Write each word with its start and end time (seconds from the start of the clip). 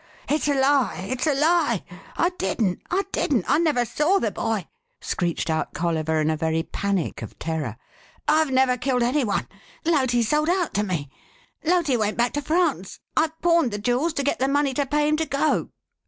"It's 0.27 0.47
a 0.47 0.59
lie! 0.59 1.05
It's 1.11 1.27
a 1.27 1.35
lie! 1.35 1.83
I 2.17 2.29
didn't! 2.39 2.81
I 2.89 3.03
didn't! 3.11 3.45
I 3.47 3.59
never 3.59 3.85
saw 3.85 4.17
the 4.17 4.31
boy!" 4.31 4.67
screeched 4.99 5.47
out 5.47 5.75
Colliver 5.75 6.19
in 6.19 6.31
a 6.31 6.35
very 6.35 6.63
panic 6.63 7.21
of 7.21 7.37
terror. 7.37 7.77
"I've 8.27 8.49
never 8.49 8.77
killed 8.79 9.03
any 9.03 9.23
one. 9.23 9.47
Loti 9.85 10.23
sold 10.23 10.49
out 10.49 10.73
to 10.73 10.83
me! 10.83 11.11
Loti 11.63 11.97
went 11.97 12.17
back 12.17 12.33
to 12.33 12.41
France. 12.41 12.99
I 13.15 13.27
pawned 13.43 13.69
the 13.69 13.77
jewels 13.77 14.13
to 14.13 14.23
get 14.23 14.39
the 14.39 14.47
money 14.47 14.73
to 14.73 14.87
pay 14.87 15.07
him 15.07 15.17
to 15.17 15.25
go." 15.27 15.69